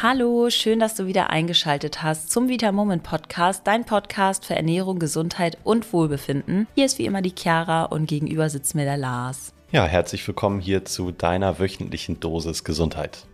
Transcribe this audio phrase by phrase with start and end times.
[0.00, 5.00] Hallo, schön, dass du wieder eingeschaltet hast zum Vita Moment Podcast, dein Podcast für Ernährung,
[5.00, 6.68] Gesundheit und Wohlbefinden.
[6.76, 9.52] Hier ist wie immer die Chiara und gegenüber sitzt mir der Lars.
[9.72, 13.26] Ja, herzlich willkommen hier zu deiner wöchentlichen Dosis Gesundheit.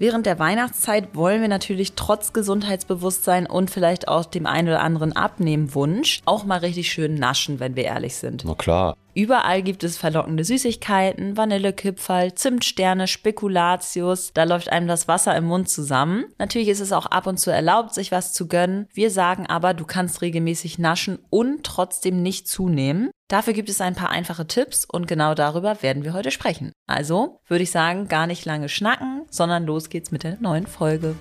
[0.00, 5.12] Während der Weihnachtszeit wollen wir natürlich trotz Gesundheitsbewusstsein und vielleicht auch dem einen oder anderen
[5.12, 8.42] Abnehmwunsch auch mal richtig schön naschen, wenn wir ehrlich sind.
[8.44, 8.96] Na klar.
[9.14, 14.32] Überall gibt es verlockende Süßigkeiten, Vanillekipferl, Zimtsterne, Spekulatius.
[14.32, 16.24] Da läuft einem das Wasser im Mund zusammen.
[16.38, 18.88] Natürlich ist es auch ab und zu erlaubt, sich was zu gönnen.
[18.94, 23.10] Wir sagen aber, du kannst regelmäßig naschen und trotzdem nicht zunehmen.
[23.28, 26.72] Dafür gibt es ein paar einfache Tipps und genau darüber werden wir heute sprechen.
[26.86, 31.14] Also würde ich sagen, gar nicht lange schnacken, sondern los geht's mit der neuen Folge.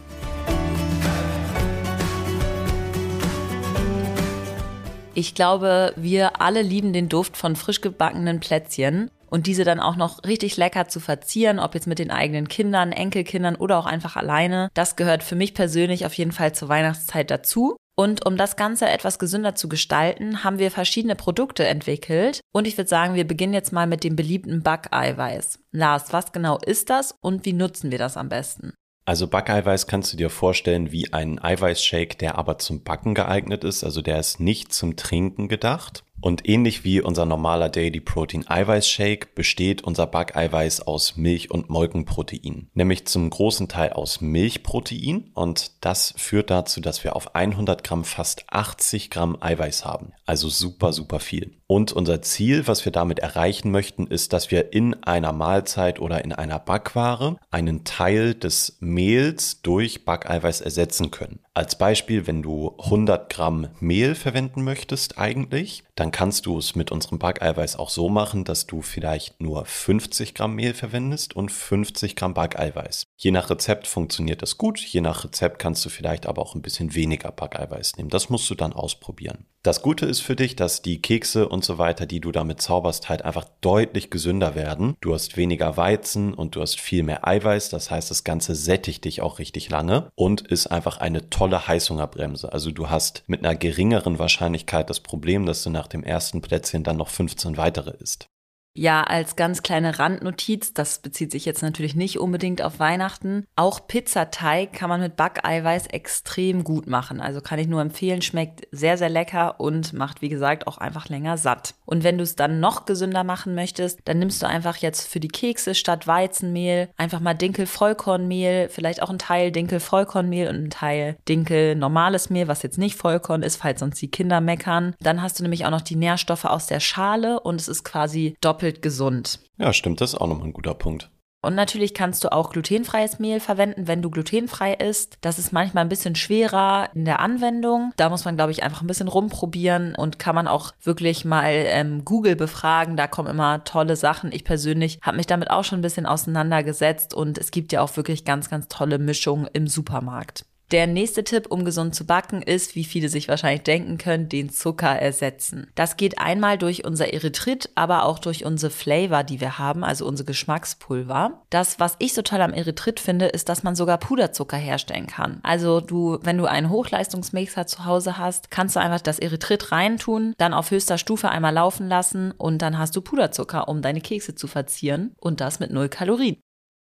[5.22, 9.96] Ich glaube, wir alle lieben den Duft von frisch gebackenen Plätzchen und diese dann auch
[9.96, 14.16] noch richtig lecker zu verzieren, ob jetzt mit den eigenen Kindern, Enkelkindern oder auch einfach
[14.16, 14.70] alleine.
[14.74, 17.78] Das gehört für mich persönlich auf jeden Fall zur Weihnachtszeit dazu.
[17.96, 22.40] Und um das Ganze etwas gesünder zu gestalten, haben wir verschiedene Produkte entwickelt.
[22.52, 25.60] Und ich würde sagen, wir beginnen jetzt mal mit dem beliebten Backeiweiß.
[25.72, 28.74] Lars, was genau ist das und wie nutzen wir das am besten?
[29.12, 33.84] Also Backeiweiß kannst du dir vorstellen wie einen Eiweißshake, der aber zum Backen geeignet ist.
[33.84, 36.06] Also der ist nicht zum Trinken gedacht.
[36.22, 42.70] Und ähnlich wie unser normaler Daily Protein Eiweißshake besteht unser Backeiweiß aus Milch und Molkenprotein.
[42.74, 48.04] Nämlich zum großen Teil aus Milchprotein und das führt dazu, dass wir auf 100 Gramm
[48.04, 50.14] fast 80 Gramm Eiweiß haben.
[50.26, 51.58] Also super, super viel.
[51.68, 56.24] Und unser Ziel, was wir damit erreichen möchten, ist, dass wir in einer Mahlzeit oder
[56.24, 61.40] in einer Backware einen Teil des Mehls durch Backeiweiß ersetzen können.
[61.54, 66.94] Als Beispiel, wenn du 100 Gramm Mehl verwenden möchtest eigentlich, dann kannst du es mit
[66.94, 72.16] unserem Backeiweiß auch so machen, dass du vielleicht nur 50 Gramm Mehl verwendest und 50
[72.16, 73.04] Gramm Backeiweiß.
[73.18, 76.62] Je nach Rezept funktioniert das gut, je nach Rezept kannst du vielleicht aber auch ein
[76.62, 78.10] bisschen weniger Backeiweiß nehmen.
[78.10, 79.46] Das musst du dann ausprobieren.
[79.64, 83.10] Das Gute ist für dich, dass die Kekse und so weiter, die du damit zauberst,
[83.10, 84.96] halt einfach deutlich gesünder werden.
[85.02, 87.70] Du hast weniger Weizen und du hast viel mehr Eiweiß.
[87.70, 92.52] Das heißt, das Ganze sättigt dich auch richtig lange und ist einfach eine tolle Heißhungerbremse.
[92.52, 96.84] Also du hast mit einer geringeren Wahrscheinlichkeit das Problem, dass du nach dem ersten Plätzchen
[96.84, 98.32] dann noch 15 weitere isst.
[98.74, 103.46] Ja, als ganz kleine Randnotiz, das bezieht sich jetzt natürlich nicht unbedingt auf Weihnachten.
[103.58, 107.20] Auch Pizzateig kann man mit Backeiweiß extrem gut machen.
[107.20, 111.10] Also kann ich nur empfehlen, schmeckt sehr, sehr lecker und macht, wie gesagt, auch einfach
[111.10, 111.76] länger satt.
[111.86, 115.20] Und wenn du es dann noch gesünder machen möchtest, dann nimmst du einfach jetzt für
[115.20, 121.18] die Kekse statt Weizenmehl einfach mal Dinkel-Vollkornmehl, vielleicht auch ein Teil Dinkel-Vollkornmehl und ein Teil
[121.28, 124.96] Dinkel normales Mehl, was jetzt nicht Vollkorn ist, falls sonst die Kinder meckern.
[125.02, 128.38] Dann hast du nämlich auch noch die Nährstoffe aus der Schale und es ist quasi
[128.40, 129.40] doppelt doppelt gesund.
[129.58, 131.10] Ja, stimmt, das ist auch nochmal ein guter Punkt.
[131.44, 135.18] Und natürlich kannst du auch glutenfreies Mehl verwenden, wenn du glutenfrei isst.
[135.22, 137.94] Das ist manchmal ein bisschen schwerer in der Anwendung.
[137.98, 141.52] Da muss man, glaube ich, einfach ein bisschen rumprobieren und kann man auch wirklich mal
[141.52, 142.96] ähm, Google befragen.
[142.96, 144.32] Da kommen immer tolle Sachen.
[144.32, 147.98] Ich persönlich habe mich damit auch schon ein bisschen auseinandergesetzt und es gibt ja auch
[147.98, 150.46] wirklich ganz, ganz tolle Mischungen im Supermarkt.
[150.72, 154.50] Der nächste Tipp, um gesund zu backen, ist, wie viele sich wahrscheinlich denken können, den
[154.50, 155.68] Zucker ersetzen.
[155.76, 160.06] Das geht einmal durch unser Erythrit, aber auch durch unsere Flavor, die wir haben, also
[160.06, 161.44] unsere Geschmackspulver.
[161.50, 165.42] Das, was ich so toll am Erythrit finde, ist, dass man sogar Puderzucker herstellen kann.
[165.44, 170.34] Also du, wenn du einen Hochleistungsmixer zu Hause hast, kannst du einfach das Erythrit reintun,
[170.38, 174.36] dann auf höchster Stufe einmal laufen lassen und dann hast du Puderzucker, um deine Kekse
[174.36, 176.38] zu verzieren und das mit null Kalorien.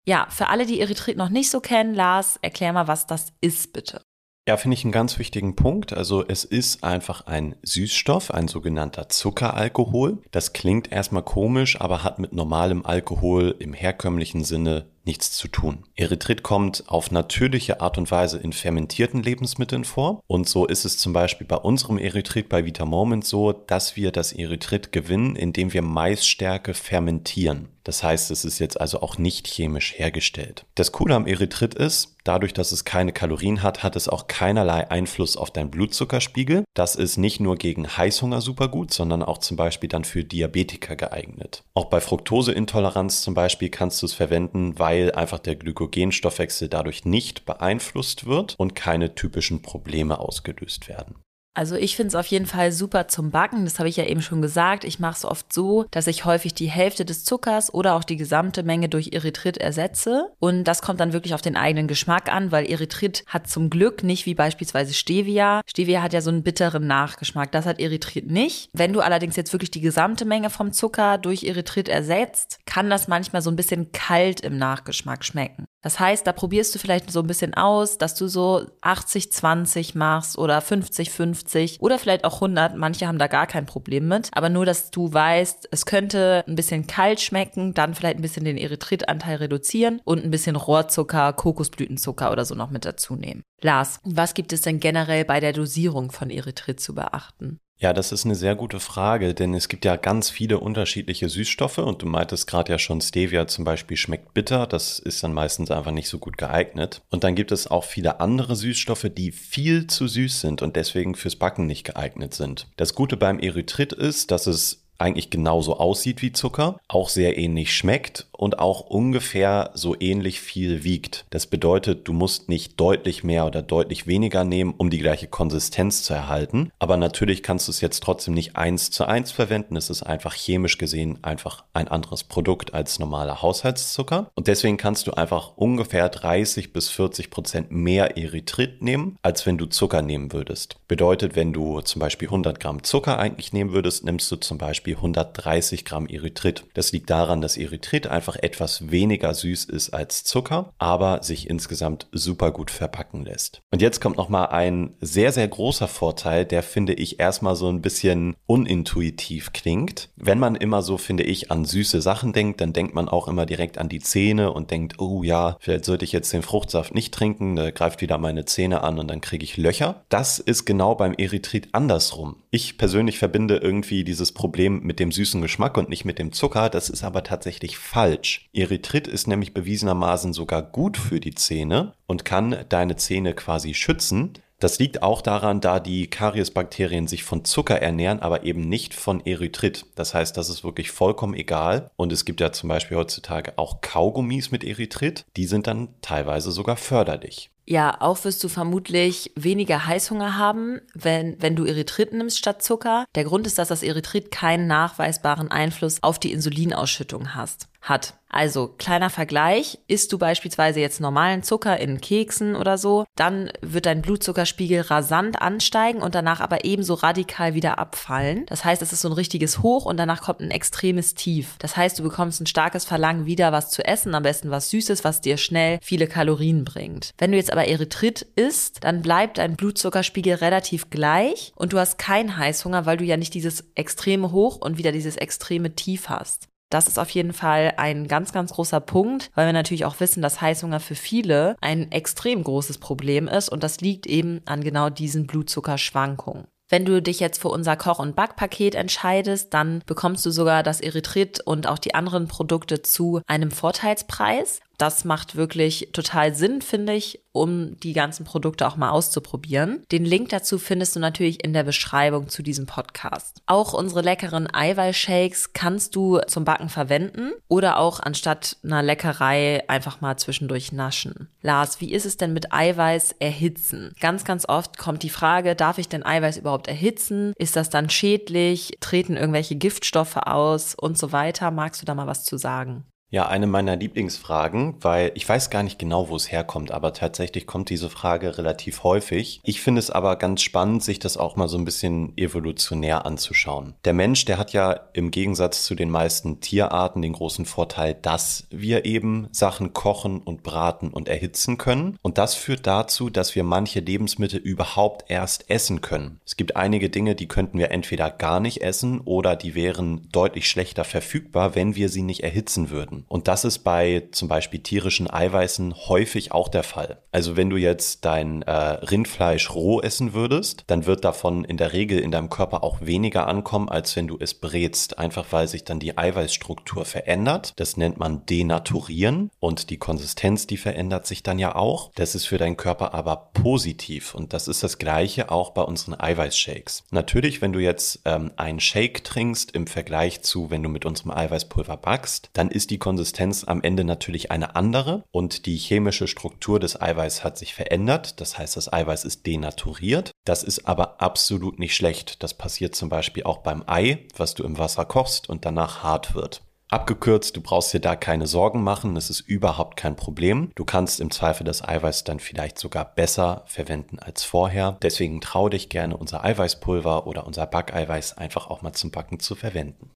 [0.05, 3.73] Ja, für alle, die Erythrit noch nicht so kennen, Lars, erklär mal, was das ist,
[3.73, 4.01] bitte.
[4.47, 5.93] Ja, finde ich einen ganz wichtigen Punkt.
[5.93, 10.17] Also es ist einfach ein Süßstoff, ein sogenannter Zuckeralkohol.
[10.31, 15.83] Das klingt erstmal komisch, aber hat mit normalem Alkohol im herkömmlichen Sinne nichts zu tun.
[15.95, 20.21] Erythrit kommt auf natürliche Art und Weise in fermentierten Lebensmitteln vor.
[20.25, 24.11] Und so ist es zum Beispiel bei unserem Erythrit bei Vita Moment so, dass wir
[24.11, 27.69] das Erythrit gewinnen, indem wir Maisstärke fermentieren.
[27.83, 30.65] Das heißt, es ist jetzt also auch nicht chemisch hergestellt.
[30.75, 34.89] Das Coole am Erythrit ist, dadurch, dass es keine Kalorien hat, hat es auch keinerlei
[34.89, 36.63] Einfluss auf deinen Blutzuckerspiegel.
[36.75, 40.95] Das ist nicht nur gegen Heißhunger super gut, sondern auch zum Beispiel dann für Diabetiker
[40.95, 41.63] geeignet.
[41.73, 47.05] Auch bei Fructoseintoleranz zum Beispiel kannst du es verwenden, weil weil einfach der Glykogenstoffwechsel dadurch
[47.05, 51.15] nicht beeinflusst wird und keine typischen Probleme ausgelöst werden.
[51.53, 53.65] Also ich finde es auf jeden Fall super zum Backen.
[53.65, 54.85] Das habe ich ja eben schon gesagt.
[54.85, 58.15] Ich mache es oft so, dass ich häufig die Hälfte des Zuckers oder auch die
[58.15, 60.31] gesamte Menge durch Erythrit ersetze.
[60.39, 64.03] Und das kommt dann wirklich auf den eigenen Geschmack an, weil Erythrit hat zum Glück
[64.03, 65.61] nicht wie beispielsweise Stevia.
[65.69, 67.51] Stevia hat ja so einen bitteren Nachgeschmack.
[67.51, 68.69] Das hat Erythrit nicht.
[68.71, 73.09] Wenn du allerdings jetzt wirklich die gesamte Menge vom Zucker durch Erythrit ersetzt, kann das
[73.09, 75.65] manchmal so ein bisschen kalt im Nachgeschmack schmecken.
[75.81, 80.37] Das heißt, da probierst du vielleicht so ein bisschen aus, dass du so 80-20 machst
[80.37, 81.40] oder 50-50
[81.79, 82.75] oder vielleicht auch 100.
[82.75, 84.29] Manche haben da gar kein Problem mit.
[84.33, 88.45] Aber nur, dass du weißt, es könnte ein bisschen kalt schmecken, dann vielleicht ein bisschen
[88.45, 93.43] den Erythritanteil reduzieren und ein bisschen Rohrzucker, Kokosblütenzucker oder so noch mit dazu nehmen.
[93.61, 97.59] Lars, was gibt es denn generell bei der Dosierung von Erythrit zu beachten?
[97.81, 101.79] Ja, das ist eine sehr gute Frage, denn es gibt ja ganz viele unterschiedliche Süßstoffe
[101.79, 105.71] und du meintest gerade ja schon, Stevia zum Beispiel schmeckt bitter, das ist dann meistens
[105.71, 107.01] einfach nicht so gut geeignet.
[107.09, 111.15] Und dann gibt es auch viele andere Süßstoffe, die viel zu süß sind und deswegen
[111.15, 112.67] fürs Backen nicht geeignet sind.
[112.77, 117.75] Das Gute beim Erythrit ist, dass es eigentlich genauso aussieht wie Zucker, auch sehr ähnlich
[117.75, 121.25] schmeckt und auch ungefähr so ähnlich viel wiegt.
[121.29, 126.01] Das bedeutet, du musst nicht deutlich mehr oder deutlich weniger nehmen, um die gleiche Konsistenz
[126.01, 126.71] zu erhalten.
[126.79, 129.75] Aber natürlich kannst du es jetzt trotzdem nicht eins zu eins verwenden.
[129.75, 134.31] Es ist einfach chemisch gesehen einfach ein anderes Produkt als normaler Haushaltszucker.
[134.33, 139.59] Und deswegen kannst du einfach ungefähr 30 bis 40 Prozent mehr Erythrit nehmen, als wenn
[139.59, 140.77] du Zucker nehmen würdest.
[140.87, 144.90] Bedeutet, wenn du zum Beispiel 100 Gramm Zucker eigentlich nehmen würdest, nimmst du zum Beispiel
[144.91, 146.65] Beispiel 130 Gramm Erythrit.
[146.73, 152.07] Das liegt daran, dass Erythrit einfach etwas weniger süß ist als Zucker, aber sich insgesamt
[152.11, 153.61] super gut verpacken lässt.
[153.71, 157.81] Und jetzt kommt nochmal ein sehr, sehr großer Vorteil, der finde ich erstmal so ein
[157.81, 160.09] bisschen unintuitiv klingt.
[160.15, 163.45] Wenn man immer so, finde ich, an süße Sachen denkt, dann denkt man auch immer
[163.45, 167.13] direkt an die Zähne und denkt, oh ja, vielleicht sollte ich jetzt den Fruchtsaft nicht
[167.13, 170.03] trinken, da greift wieder meine Zähne an und dann kriege ich Löcher.
[170.09, 172.37] Das ist genau beim Erythrit andersrum.
[172.49, 176.69] Ich persönlich verbinde irgendwie dieses Problem mit dem süßen Geschmack und nicht mit dem Zucker.
[176.69, 178.49] Das ist aber tatsächlich falsch.
[178.53, 184.33] Erythrit ist nämlich bewiesenermaßen sogar gut für die Zähne und kann deine Zähne quasi schützen.
[184.61, 189.25] Das liegt auch daran, da die Kariesbakterien sich von Zucker ernähren, aber eben nicht von
[189.25, 189.87] Erythrit.
[189.95, 191.89] Das heißt, das ist wirklich vollkommen egal.
[191.95, 195.25] Und es gibt ja zum Beispiel heutzutage auch Kaugummis mit Erythrit.
[195.35, 197.49] Die sind dann teilweise sogar förderlich.
[197.71, 203.05] Ja, auch wirst du vermutlich weniger Heißhunger haben, wenn, wenn du Erythrit nimmst statt Zucker.
[203.15, 208.15] Der Grund ist, dass das Erythrit keinen nachweisbaren Einfluss auf die Insulinausschüttung hast, hat.
[208.33, 213.85] Also, kleiner Vergleich, isst du beispielsweise jetzt normalen Zucker in Keksen oder so, dann wird
[213.85, 218.45] dein Blutzuckerspiegel rasant ansteigen und danach aber ebenso radikal wieder abfallen.
[218.45, 221.55] Das heißt, es ist so ein richtiges Hoch und danach kommt ein extremes Tief.
[221.59, 225.03] Das heißt, du bekommst ein starkes Verlangen, wieder was zu essen, am besten was Süßes,
[225.03, 227.11] was dir schnell viele Kalorien bringt.
[227.17, 231.97] Wenn du jetzt aber Erythrit isst, dann bleibt dein Blutzuckerspiegel relativ gleich und du hast
[231.97, 236.47] keinen Heißhunger, weil du ja nicht dieses extreme Hoch und wieder dieses extreme Tief hast.
[236.71, 240.21] Das ist auf jeden Fall ein ganz, ganz großer Punkt, weil wir natürlich auch wissen,
[240.21, 244.89] dass Heißhunger für viele ein extrem großes Problem ist und das liegt eben an genau
[244.89, 246.47] diesen Blutzuckerschwankungen.
[246.69, 250.79] Wenn du dich jetzt für unser Koch- und Backpaket entscheidest, dann bekommst du sogar das
[250.79, 256.93] Erythrit und auch die anderen Produkte zu einem Vorteilspreis das macht wirklich total Sinn, finde
[256.93, 259.83] ich, um die ganzen Produkte auch mal auszuprobieren.
[259.91, 263.41] Den Link dazu findest du natürlich in der Beschreibung zu diesem Podcast.
[263.45, 270.01] Auch unsere leckeren Eiweißshakes kannst du zum Backen verwenden oder auch anstatt einer Leckerei einfach
[270.01, 271.29] mal zwischendurch naschen.
[271.41, 273.93] Lars, wie ist es denn mit Eiweiß erhitzen?
[273.99, 277.33] Ganz, ganz oft kommt die Frage, darf ich denn Eiweiß überhaupt erhitzen?
[277.37, 278.77] Ist das dann schädlich?
[278.79, 281.51] Treten irgendwelche Giftstoffe aus und so weiter?
[281.51, 282.85] Magst du da mal was zu sagen?
[283.13, 287.45] Ja, eine meiner Lieblingsfragen, weil ich weiß gar nicht genau, wo es herkommt, aber tatsächlich
[287.45, 289.41] kommt diese Frage relativ häufig.
[289.43, 293.75] Ich finde es aber ganz spannend, sich das auch mal so ein bisschen evolutionär anzuschauen.
[293.83, 298.47] Der Mensch, der hat ja im Gegensatz zu den meisten Tierarten den großen Vorteil, dass
[298.49, 301.97] wir eben Sachen kochen und braten und erhitzen können.
[302.01, 306.21] Und das führt dazu, dass wir manche Lebensmittel überhaupt erst essen können.
[306.25, 310.49] Es gibt einige Dinge, die könnten wir entweder gar nicht essen oder die wären deutlich
[310.49, 313.00] schlechter verfügbar, wenn wir sie nicht erhitzen würden.
[313.07, 317.01] Und das ist bei zum Beispiel tierischen Eiweißen häufig auch der Fall.
[317.11, 321.73] Also wenn du jetzt dein äh, Rindfleisch roh essen würdest, dann wird davon in der
[321.73, 325.63] Regel in deinem Körper auch weniger ankommen, als wenn du es brätst, einfach weil sich
[325.63, 327.53] dann die Eiweißstruktur verändert.
[327.57, 331.91] Das nennt man Denaturieren und die Konsistenz, die verändert sich dann ja auch.
[331.95, 335.99] Das ist für deinen Körper aber positiv und das ist das gleiche auch bei unseren
[335.99, 336.83] Eiweißshakes.
[336.91, 341.11] Natürlich, wenn du jetzt ähm, einen Shake trinkst im Vergleich zu, wenn du mit unserem
[341.11, 346.09] Eiweißpulver backst, dann ist die Konsistenz Konsistenz am Ende natürlich eine andere und die chemische
[346.09, 348.19] Struktur des Eiweiß hat sich verändert.
[348.19, 350.11] Das heißt, das Eiweiß ist denaturiert.
[350.25, 352.21] Das ist aber absolut nicht schlecht.
[352.21, 356.15] Das passiert zum Beispiel auch beim Ei, was du im Wasser kochst und danach hart
[356.15, 356.41] wird.
[356.67, 360.51] Abgekürzt, du brauchst dir da keine Sorgen machen, es ist überhaupt kein Problem.
[360.55, 364.77] Du kannst im Zweifel das Eiweiß dann vielleicht sogar besser verwenden als vorher.
[364.81, 369.35] Deswegen trau dich gerne unser Eiweißpulver oder unser Backeiweiß einfach auch mal zum Backen zu
[369.35, 369.91] verwenden.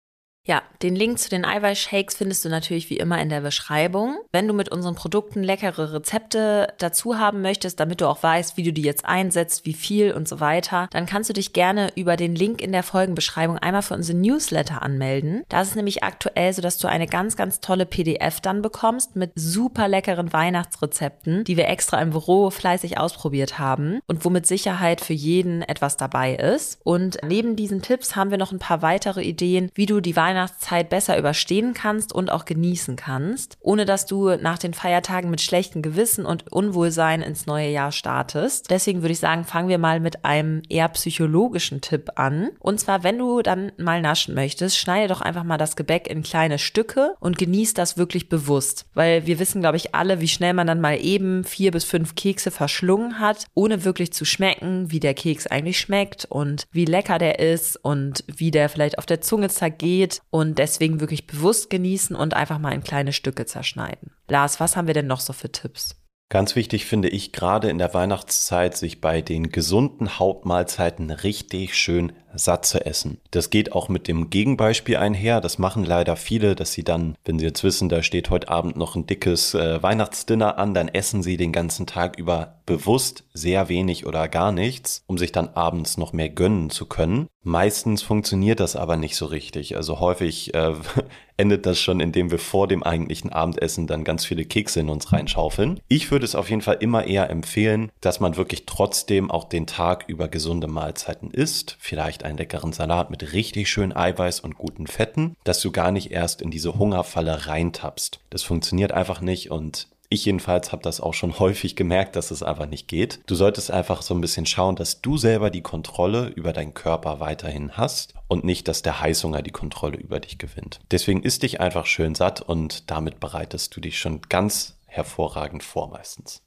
[0.47, 4.17] Ja, den Link zu den Eiweißshakes findest du natürlich wie immer in der Beschreibung.
[4.31, 8.61] Wenn du mit unseren Produkten leckere Rezepte dazu haben möchtest, damit du auch weißt, wie
[8.61, 12.15] du die jetzt einsetzt, wie viel und so weiter, dann kannst du dich gerne über
[12.15, 15.43] den Link in der Folgenbeschreibung einmal für unsere Newsletter anmelden.
[15.49, 19.31] Da ist nämlich aktuell so, dass du eine ganz, ganz tolle PDF dann bekommst mit
[19.33, 25.01] super leckeren Weihnachtsrezepten, die wir extra im Büro fleißig ausprobiert haben und wo mit Sicherheit
[25.01, 26.79] für jeden etwas dabei ist.
[26.83, 30.34] Und neben diesen Tipps haben wir noch ein paar weitere Ideen, wie du die Weihnachts
[30.35, 35.41] Weihnachtszeit besser überstehen kannst und auch genießen kannst, ohne dass du nach den Feiertagen mit
[35.41, 38.69] schlechtem Gewissen und Unwohlsein ins neue Jahr startest.
[38.69, 42.49] Deswegen würde ich sagen, fangen wir mal mit einem eher psychologischen Tipp an.
[42.59, 46.21] Und zwar, wenn du dann mal naschen möchtest, schneide doch einfach mal das Gebäck in
[46.21, 48.85] kleine Stücke und genieß das wirklich bewusst.
[48.93, 52.15] Weil wir wissen, glaube ich, alle, wie schnell man dann mal eben vier bis fünf
[52.15, 57.19] Kekse verschlungen hat, ohne wirklich zu schmecken, wie der Keks eigentlich schmeckt und wie lecker
[57.19, 62.15] der ist und wie der vielleicht auf der Zunge zergeht und deswegen wirklich bewusst genießen
[62.15, 64.11] und einfach mal in kleine Stücke zerschneiden.
[64.27, 65.95] Lars, was haben wir denn noch so für Tipps?
[66.35, 72.11] Ganz wichtig finde ich gerade in der Weihnachtszeit, sich bei den gesunden Hauptmahlzeiten richtig schön
[72.37, 73.19] satt zu essen.
[73.31, 75.41] Das geht auch mit dem Gegenbeispiel einher.
[75.41, 78.75] Das machen leider viele, dass sie dann, wenn sie jetzt wissen, da steht heute Abend
[78.75, 83.69] noch ein dickes äh, Weihnachtsdinner an, dann essen sie den ganzen Tag über bewusst sehr
[83.69, 87.27] wenig oder gar nichts, um sich dann abends noch mehr gönnen zu können.
[87.43, 89.77] Meistens funktioniert das aber nicht so richtig.
[89.77, 90.73] Also häufig äh,
[91.37, 95.11] endet das schon, indem wir vor dem eigentlichen Abendessen dann ganz viele Kekse in uns
[95.13, 95.79] reinschaufeln.
[95.87, 99.67] Ich würde es auf jeden Fall immer eher empfehlen, dass man wirklich trotzdem auch den
[99.67, 101.77] Tag über gesunde Mahlzeiten isst.
[101.79, 106.11] Vielleicht einen leckeren Salat mit richtig schön Eiweiß und guten Fetten, dass du gar nicht
[106.11, 108.19] erst in diese Hungerfalle reintappst.
[108.29, 112.43] Das funktioniert einfach nicht und ich jedenfalls habe das auch schon häufig gemerkt, dass es
[112.43, 113.19] einfach nicht geht.
[113.27, 117.19] Du solltest einfach so ein bisschen schauen, dass du selber die Kontrolle über deinen Körper
[117.19, 120.79] weiterhin hast und nicht, dass der Heißhunger die Kontrolle über dich gewinnt.
[120.91, 125.89] Deswegen isst dich einfach schön satt und damit bereitest du dich schon ganz hervorragend vor
[125.89, 126.41] meistens.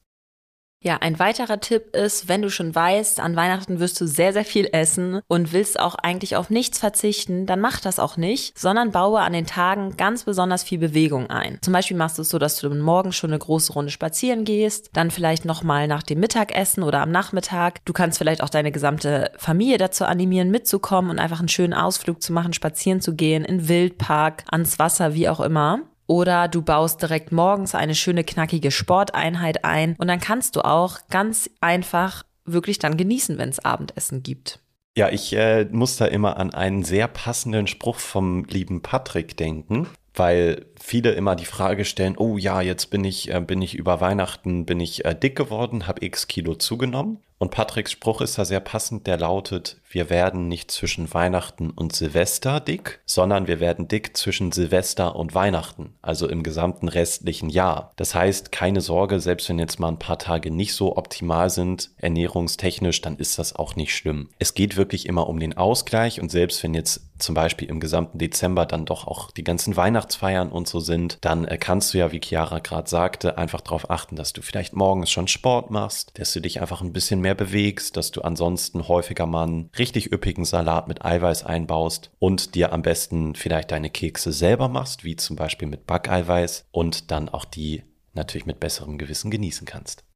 [0.81, 4.45] Ja, ein weiterer Tipp ist, wenn du schon weißt, an Weihnachten wirst du sehr, sehr
[4.45, 8.93] viel essen und willst auch eigentlich auf nichts verzichten, dann mach das auch nicht, sondern
[8.93, 11.59] baue an den Tagen ganz besonders viel Bewegung ein.
[11.62, 14.90] Zum Beispiel machst du es so, dass du morgen schon eine große Runde spazieren gehst,
[14.93, 17.85] dann vielleicht nochmal nach dem Mittagessen oder am Nachmittag.
[17.85, 22.23] Du kannst vielleicht auch deine gesamte Familie dazu animieren, mitzukommen und einfach einen schönen Ausflug
[22.23, 25.81] zu machen, spazieren zu gehen, in Wildpark, ans Wasser, wie auch immer.
[26.09, 30.99] Oder du baust direkt morgens eine schöne knackige Sporteinheit ein und dann kannst du auch
[31.11, 34.61] ganz einfach wirklich dann genießen, wenn es Abendessen gibt.
[34.97, 39.87] Ja, ich äh, muss da immer an einen sehr passenden Spruch vom lieben Patrick denken,
[40.15, 44.00] weil viele immer die Frage stellen, oh ja, jetzt bin ich, äh, bin ich über
[44.00, 47.19] Weihnachten, bin ich äh, dick geworden, habe x Kilo zugenommen.
[47.38, 51.95] Und Patricks Spruch ist da sehr passend, der lautet, wir werden nicht zwischen Weihnachten und
[51.95, 57.92] Silvester dick, sondern wir werden dick zwischen Silvester und Weihnachten, also im gesamten restlichen Jahr.
[57.97, 61.90] Das heißt, keine Sorge, selbst wenn jetzt mal ein paar Tage nicht so optimal sind,
[61.97, 64.28] ernährungstechnisch, dann ist das auch nicht schlimm.
[64.38, 68.18] Es geht wirklich immer um den Ausgleich und selbst wenn jetzt zum Beispiel im gesamten
[68.18, 72.12] Dezember dann doch auch die ganzen Weihnachtsfeiern und so sind, dann äh, kannst du ja,
[72.12, 76.33] wie Chiara gerade sagte, einfach darauf achten, dass du vielleicht morgens schon Sport machst, dass
[76.33, 80.11] du dich einfach ein bisschen mehr mehr bewegst, dass du ansonsten häufiger mal einen richtig
[80.11, 85.14] üppigen Salat mit Eiweiß einbaust und dir am besten vielleicht deine Kekse selber machst, wie
[85.14, 87.82] zum Beispiel mit Backeiweiß und dann auch die
[88.14, 90.08] natürlich mit besserem Gewissen genießen kannst.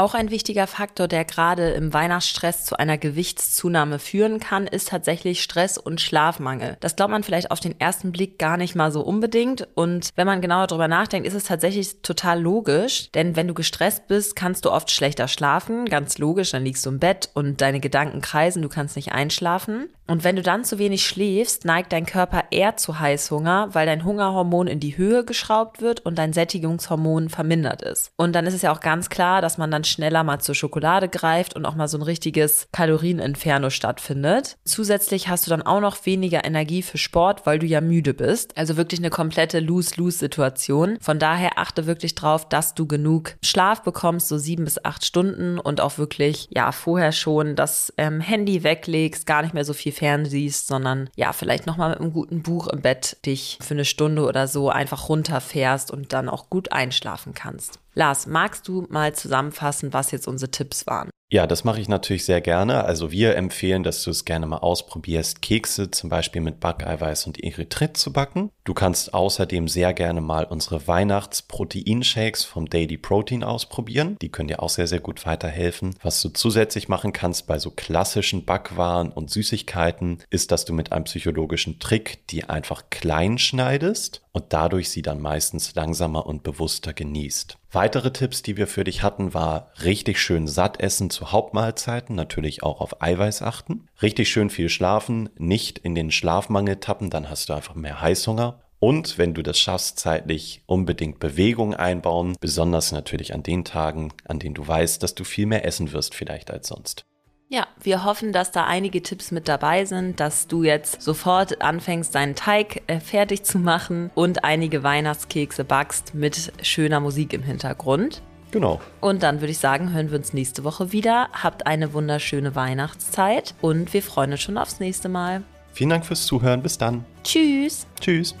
[0.00, 5.42] Auch ein wichtiger Faktor, der gerade im Weihnachtsstress zu einer Gewichtszunahme führen kann, ist tatsächlich
[5.42, 6.78] Stress und Schlafmangel.
[6.80, 9.68] Das glaubt man vielleicht auf den ersten Blick gar nicht mal so unbedingt.
[9.74, 13.12] Und wenn man genauer darüber nachdenkt, ist es tatsächlich total logisch.
[13.12, 15.84] Denn wenn du gestresst bist, kannst du oft schlechter schlafen.
[15.84, 19.90] Ganz logisch, dann liegst du im Bett und deine Gedanken kreisen, du kannst nicht einschlafen.
[20.10, 24.04] Und wenn du dann zu wenig schläfst, neigt dein Körper eher zu Heißhunger, weil dein
[24.04, 28.10] Hungerhormon in die Höhe geschraubt wird und dein Sättigungshormon vermindert ist.
[28.16, 31.08] Und dann ist es ja auch ganz klar, dass man dann schneller mal zur Schokolade
[31.08, 34.56] greift und auch mal so ein richtiges Kalorieninferno stattfindet.
[34.64, 38.58] Zusätzlich hast du dann auch noch weniger Energie für Sport, weil du ja müde bist.
[38.58, 40.98] Also wirklich eine komplette Lose-Lose-Situation.
[41.00, 45.60] Von daher achte wirklich drauf, dass du genug Schlaf bekommst, so sieben bis acht Stunden
[45.60, 49.92] und auch wirklich, ja, vorher schon das ähm, Handy weglegst, gar nicht mehr so viel
[50.00, 54.24] fernsiehst, sondern ja, vielleicht nochmal mit einem guten Buch im Bett dich für eine Stunde
[54.24, 57.78] oder so einfach runterfährst und dann auch gut einschlafen kannst.
[57.94, 61.10] Lars, magst du mal zusammenfassen, was jetzt unsere Tipps waren?
[61.32, 62.84] Ja, das mache ich natürlich sehr gerne.
[62.84, 67.40] Also wir empfehlen, dass du es gerne mal ausprobierst, Kekse zum Beispiel mit Backeiweiß und
[67.42, 68.50] Erythrit zu backen.
[68.64, 74.16] Du kannst außerdem sehr gerne mal unsere Weihnachtsproteinshakes vom Daily Protein ausprobieren.
[74.20, 75.94] Die können dir auch sehr, sehr gut weiterhelfen.
[76.02, 80.90] Was du zusätzlich machen kannst bei so klassischen Backwaren und Süßigkeiten, ist, dass du mit
[80.90, 86.92] einem psychologischen Trick die einfach klein schneidest und dadurch sie dann meistens langsamer und bewusster
[86.92, 87.59] genießt.
[87.72, 92.64] Weitere Tipps, die wir für dich hatten, war richtig schön satt essen zu Hauptmahlzeiten, natürlich
[92.64, 93.86] auch auf Eiweiß achten.
[94.02, 98.60] Richtig schön viel schlafen, nicht in den Schlafmangel tappen, dann hast du einfach mehr Heißhunger.
[98.80, 104.40] Und wenn du das schaffst, zeitlich unbedingt Bewegung einbauen, besonders natürlich an den Tagen, an
[104.40, 107.04] denen du weißt, dass du viel mehr essen wirst vielleicht als sonst.
[107.52, 112.14] Ja, wir hoffen, dass da einige Tipps mit dabei sind, dass du jetzt sofort anfängst,
[112.14, 118.22] deinen Teig äh, fertig zu machen und einige Weihnachtskekse backst mit schöner Musik im Hintergrund.
[118.52, 118.80] Genau.
[119.00, 121.28] Und dann würde ich sagen, hören wir uns nächste Woche wieder.
[121.32, 125.42] Habt eine wunderschöne Weihnachtszeit und wir freuen uns schon aufs nächste Mal.
[125.72, 126.62] Vielen Dank fürs Zuhören.
[126.62, 127.04] Bis dann.
[127.24, 127.84] Tschüss.
[128.00, 128.36] Tschüss.